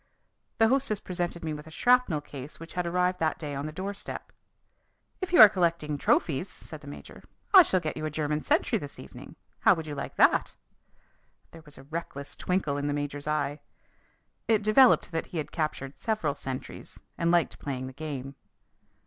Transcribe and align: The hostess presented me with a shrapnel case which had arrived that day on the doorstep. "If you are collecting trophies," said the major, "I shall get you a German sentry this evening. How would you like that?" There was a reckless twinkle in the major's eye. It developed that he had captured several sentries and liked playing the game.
The 0.57 0.67
hostess 0.69 0.99
presented 0.99 1.43
me 1.43 1.53
with 1.53 1.67
a 1.67 1.69
shrapnel 1.69 2.21
case 2.21 2.59
which 2.59 2.73
had 2.73 2.87
arrived 2.87 3.19
that 3.19 3.37
day 3.37 3.53
on 3.53 3.67
the 3.67 3.71
doorstep. 3.71 4.31
"If 5.21 5.31
you 5.31 5.39
are 5.39 5.47
collecting 5.47 5.95
trophies," 5.99 6.49
said 6.49 6.81
the 6.81 6.87
major, 6.87 7.21
"I 7.53 7.61
shall 7.61 7.79
get 7.81 7.95
you 7.95 8.03
a 8.07 8.09
German 8.09 8.41
sentry 8.41 8.79
this 8.79 8.97
evening. 8.97 9.35
How 9.59 9.75
would 9.75 9.85
you 9.85 9.93
like 9.93 10.15
that?" 10.15 10.55
There 11.51 11.61
was 11.65 11.77
a 11.77 11.83
reckless 11.83 12.35
twinkle 12.35 12.77
in 12.77 12.87
the 12.87 12.93
major's 12.95 13.27
eye. 13.27 13.59
It 14.47 14.63
developed 14.63 15.11
that 15.11 15.27
he 15.27 15.37
had 15.37 15.51
captured 15.51 15.99
several 15.99 16.33
sentries 16.33 16.99
and 17.15 17.29
liked 17.29 17.59
playing 17.59 17.85
the 17.85 17.93
game. 17.93 18.33